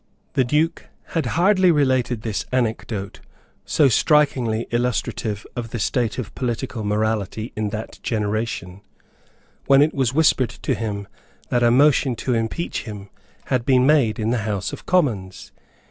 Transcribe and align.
The 0.33 0.43
Duke 0.43 0.87
had 1.09 1.27
hardly 1.37 1.69
related 1.69 2.23
this 2.23 2.47
anecdote, 2.51 3.19
so 3.65 3.87
strikingly 3.87 4.65
illustrative 4.71 5.45
of 5.55 5.69
the 5.69 5.77
state 5.77 6.17
of 6.17 6.33
political 6.33 6.83
morality 6.83 7.53
in 7.55 7.69
that 7.69 7.99
generation, 8.01 8.81
when 9.67 9.83
it 9.83 9.93
was 9.93 10.11
whispered 10.11 10.49
to 10.49 10.73
him 10.73 11.07
that 11.49 11.61
a 11.61 11.69
motion 11.69 12.15
to 12.15 12.33
impeach 12.33 12.85
him 12.85 13.09
had 13.45 13.63
been 13.63 13.85
made 13.85 14.17
in 14.17 14.31
the 14.31 14.39
House 14.39 14.73
of 14.73 14.87
Commons. 14.87 15.51